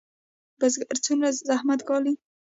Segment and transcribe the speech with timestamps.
[0.59, 2.13] بزګران څومره زحمت ګالي؟